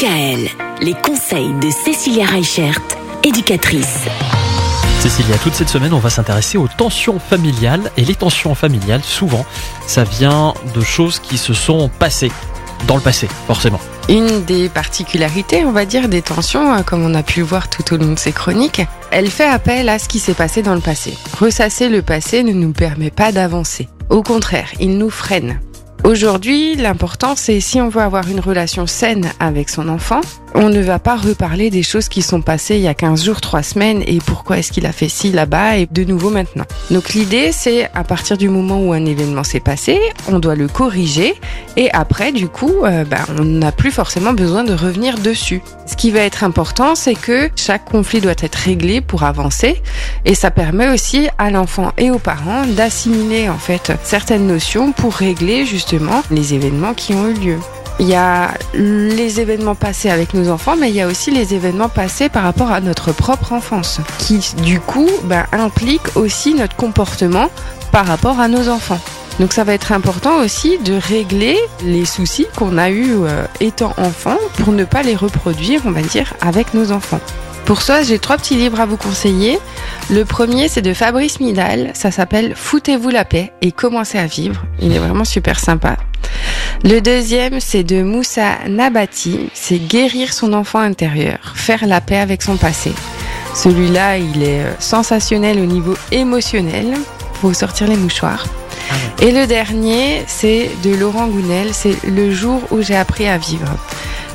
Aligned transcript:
DKL, 0.00 0.48
les 0.80 0.94
conseils 0.94 1.52
de 1.60 1.68
Cécilia 1.68 2.24
Reichert, 2.24 2.80
éducatrice. 3.22 4.06
Cécilia, 4.98 5.36
toute 5.36 5.52
cette 5.52 5.68
semaine, 5.68 5.92
on 5.92 5.98
va 5.98 6.08
s'intéresser 6.08 6.56
aux 6.56 6.68
tensions 6.68 7.18
familiales. 7.18 7.90
Et 7.98 8.04
les 8.06 8.14
tensions 8.14 8.54
familiales, 8.54 9.02
souvent, 9.02 9.44
ça 9.86 10.04
vient 10.04 10.54
de 10.74 10.80
choses 10.80 11.18
qui 11.18 11.36
se 11.36 11.52
sont 11.52 11.90
passées 11.98 12.32
dans 12.86 12.96
le 12.96 13.02
passé, 13.02 13.28
forcément. 13.46 13.80
Une 14.08 14.42
des 14.44 14.70
particularités, 14.70 15.66
on 15.66 15.72
va 15.72 15.84
dire, 15.84 16.08
des 16.08 16.22
tensions, 16.22 16.76
euh, 16.76 16.82
comme 16.82 17.04
on 17.04 17.14
a 17.14 17.22
pu 17.22 17.40
le 17.40 17.46
voir 17.46 17.68
tout 17.68 17.92
au 17.92 17.98
long 17.98 18.14
de 18.14 18.18
ces 18.18 18.32
chroniques, 18.32 18.80
elle 19.10 19.30
fait 19.30 19.48
appel 19.48 19.90
à 19.90 19.98
ce 19.98 20.08
qui 20.08 20.18
s'est 20.18 20.34
passé 20.34 20.62
dans 20.62 20.74
le 20.74 20.80
passé. 20.80 21.14
Ressasser 21.38 21.90
le 21.90 22.00
passé 22.00 22.42
ne 22.42 22.52
nous 22.52 22.72
permet 22.72 23.10
pas 23.10 23.32
d'avancer. 23.32 23.88
Au 24.08 24.22
contraire, 24.22 24.70
il 24.80 24.96
nous 24.96 25.10
freine. 25.10 25.60
Aujourd'hui, 26.04 26.76
l'important, 26.76 27.34
c'est 27.36 27.60
si 27.60 27.80
on 27.80 27.90
veut 27.90 28.00
avoir 28.00 28.26
une 28.28 28.40
relation 28.40 28.86
saine 28.86 29.30
avec 29.38 29.68
son 29.68 29.88
enfant, 29.88 30.22
on 30.54 30.68
ne 30.68 30.80
va 30.80 30.98
pas 30.98 31.16
reparler 31.16 31.70
des 31.70 31.82
choses 31.82 32.08
qui 32.08 32.22
sont 32.22 32.40
passées 32.40 32.76
il 32.76 32.80
y 32.80 32.88
a 32.88 32.94
15 32.94 33.24
jours, 33.24 33.40
3 33.40 33.62
semaines 33.62 34.02
et 34.06 34.18
pourquoi 34.18 34.58
est-ce 34.58 34.72
qu'il 34.72 34.86
a 34.86 34.92
fait 34.92 35.08
ci 35.08 35.30
là-bas 35.30 35.76
et 35.76 35.86
de 35.86 36.02
nouveau 36.02 36.30
maintenant. 36.30 36.64
Donc 36.90 37.10
l'idée, 37.10 37.52
c'est 37.52 37.88
à 37.94 38.02
partir 38.02 38.36
du 38.36 38.48
moment 38.48 38.80
où 38.80 38.92
un 38.92 39.04
événement 39.04 39.44
s'est 39.44 39.60
passé, 39.60 40.00
on 40.26 40.38
doit 40.38 40.56
le 40.56 40.66
corriger 40.66 41.34
et 41.76 41.90
après, 41.92 42.32
du 42.32 42.48
coup, 42.48 42.84
euh, 42.84 43.04
ben, 43.04 43.24
on 43.38 43.44
n'a 43.44 43.70
plus 43.70 43.92
forcément 43.92 44.32
besoin 44.32 44.64
de 44.64 44.72
revenir 44.72 45.18
dessus. 45.18 45.62
Ce 45.86 45.96
qui 45.96 46.10
va 46.10 46.20
être 46.20 46.44
important, 46.44 46.94
c'est 46.94 47.14
que 47.14 47.50
chaque 47.56 47.84
conflit 47.84 48.20
doit 48.20 48.32
être 48.40 48.56
réglé 48.56 49.00
pour 49.00 49.22
avancer 49.22 49.80
et 50.24 50.34
ça 50.34 50.50
permet 50.50 50.88
aussi 50.88 51.28
à 51.38 51.50
l'enfant 51.50 51.92
et 51.98 52.10
aux 52.10 52.18
parents 52.18 52.66
d'assimiler 52.66 53.48
en 53.48 53.58
fait 53.58 53.92
certaines 54.02 54.46
notions 54.46 54.92
pour 54.92 55.14
régler 55.14 55.66
justement 55.66 55.89
les 56.30 56.54
événements 56.54 56.94
qui 56.94 57.14
ont 57.14 57.28
eu 57.28 57.34
lieu. 57.34 57.58
Il 57.98 58.08
y 58.08 58.14
a 58.14 58.54
les 58.72 59.40
événements 59.40 59.74
passés 59.74 60.08
avec 60.08 60.32
nos 60.32 60.48
enfants, 60.48 60.74
mais 60.74 60.88
il 60.88 60.96
y 60.96 61.02
a 61.02 61.06
aussi 61.06 61.30
les 61.30 61.54
événements 61.54 61.90
passés 61.90 62.28
par 62.28 62.44
rapport 62.44 62.72
à 62.72 62.80
notre 62.80 63.12
propre 63.12 63.52
enfance, 63.52 64.00
qui 64.18 64.40
du 64.62 64.80
coup 64.80 65.08
ben, 65.24 65.44
impliquent 65.52 66.16
aussi 66.16 66.54
notre 66.54 66.76
comportement 66.76 67.50
par 67.92 68.06
rapport 68.06 68.40
à 68.40 68.48
nos 68.48 68.68
enfants. 68.68 69.00
Donc 69.38 69.52
ça 69.52 69.64
va 69.64 69.74
être 69.74 69.92
important 69.92 70.38
aussi 70.38 70.78
de 70.78 70.94
régler 70.94 71.58
les 71.82 72.04
soucis 72.04 72.46
qu'on 72.56 72.78
a 72.78 72.90
eus 72.90 73.16
euh, 73.22 73.44
étant 73.60 73.94
enfant 73.96 74.36
pour 74.58 74.72
ne 74.72 74.84
pas 74.84 75.02
les 75.02 75.16
reproduire, 75.16 75.82
on 75.84 75.90
va 75.90 76.02
dire, 76.02 76.34
avec 76.40 76.74
nos 76.74 76.92
enfants. 76.92 77.20
Pour 77.70 77.82
ça, 77.82 78.02
j'ai 78.02 78.18
trois 78.18 78.36
petits 78.36 78.56
livres 78.56 78.80
à 78.80 78.84
vous 78.84 78.96
conseiller. 78.96 79.60
Le 80.10 80.24
premier, 80.24 80.66
c'est 80.66 80.82
de 80.82 80.92
Fabrice 80.92 81.38
Midal. 81.38 81.92
Ça 81.94 82.10
s'appelle 82.10 82.54
Foutez-vous 82.56 83.10
la 83.10 83.24
paix 83.24 83.52
et 83.62 83.70
commencez 83.70 84.18
à 84.18 84.26
vivre. 84.26 84.64
Il 84.80 84.92
est 84.92 84.98
vraiment 84.98 85.24
super 85.24 85.60
sympa. 85.60 85.96
Le 86.82 86.98
deuxième, 86.98 87.60
c'est 87.60 87.84
de 87.84 88.02
Moussa 88.02 88.58
Nabati. 88.66 89.50
C'est 89.54 89.78
guérir 89.78 90.32
son 90.32 90.52
enfant 90.52 90.80
intérieur, 90.80 91.38
faire 91.54 91.86
la 91.86 92.00
paix 92.00 92.18
avec 92.18 92.42
son 92.42 92.56
passé. 92.56 92.92
Celui-là, 93.54 94.18
il 94.18 94.42
est 94.42 94.64
euh, 94.64 94.72
sensationnel 94.80 95.60
au 95.60 95.66
niveau 95.66 95.94
émotionnel. 96.10 96.94
Faut 97.34 97.52
sortir 97.52 97.86
les 97.86 97.96
mouchoirs. 97.96 98.46
Et 99.22 99.30
le 99.30 99.46
dernier, 99.46 100.24
c'est 100.26 100.72
de 100.82 100.92
Laurent 100.92 101.28
Gounel. 101.28 101.68
C'est 101.72 102.02
le 102.04 102.32
jour 102.32 102.60
où 102.72 102.82
j'ai 102.82 102.96
appris 102.96 103.28
à 103.28 103.38
vivre. 103.38 103.76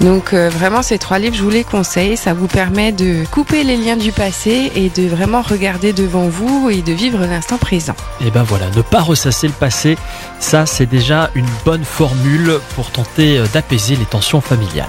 Donc 0.00 0.32
euh, 0.32 0.48
vraiment 0.48 0.82
ces 0.82 0.98
trois 0.98 1.18
livres, 1.18 1.36
je 1.36 1.42
vous 1.42 1.50
les 1.50 1.64
conseille. 1.64 2.16
Ça 2.16 2.32
vous 2.32 2.46
permet 2.46 2.90
de 2.90 3.24
couper 3.30 3.64
les 3.64 3.76
liens 3.76 3.96
du 3.96 4.12
passé 4.12 4.72
et 4.74 4.88
de 4.88 5.06
vraiment 5.06 5.42
regarder 5.42 5.92
devant 5.92 6.28
vous 6.28 6.70
et 6.70 6.80
de 6.80 6.92
vivre 6.92 7.18
l'instant 7.18 7.58
présent. 7.58 7.94
Et 8.24 8.30
ben 8.30 8.42
voilà, 8.42 8.70
ne 8.76 8.82
pas 8.82 9.00
ressasser 9.00 9.46
le 9.46 9.52
passé, 9.52 9.98
ça 10.38 10.64
c'est 10.64 10.86
déjà 10.86 11.30
une 11.34 11.48
bonne 11.64 11.84
formule 11.84 12.60
pour 12.74 12.90
tenter 12.90 13.38
euh, 13.38 13.46
d'apaiser 13.52 13.96
les 13.96 14.06
tensions 14.06 14.40
familiales. 14.40 14.88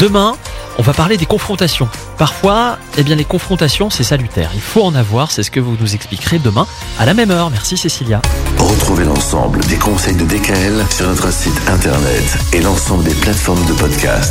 Demain, 0.00 0.34
on 0.78 0.82
va 0.82 0.94
parler 0.94 1.16
des 1.16 1.26
confrontations. 1.26 1.88
Parfois, 2.18 2.78
eh 2.98 3.02
bien 3.02 3.14
les 3.14 3.24
confrontations 3.24 3.88
c'est 3.88 4.04
salutaire. 4.04 4.50
Il 4.54 4.60
faut 4.60 4.82
en 4.82 4.94
avoir, 4.94 5.30
c'est 5.30 5.44
ce 5.44 5.50
que 5.50 5.60
vous 5.60 5.76
nous 5.80 5.94
expliquerez 5.94 6.38
demain 6.38 6.66
à 6.98 7.06
la 7.06 7.14
même 7.14 7.30
heure. 7.30 7.50
Merci 7.50 7.76
Cécilia. 7.76 8.20
Retrouvez 8.58 9.04
l'ensemble 9.04 9.60
des 9.66 9.76
conseils 9.76 10.16
de 10.16 10.24
DKL 10.24 10.84
sur 10.90 11.06
notre 11.06 11.32
site 11.32 11.60
internet 11.68 12.38
et 12.52 12.60
l'ensemble 12.60 13.04
des 13.04 13.14
plateformes 13.14 13.64
de 13.66 13.72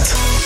podcast. 0.10 0.39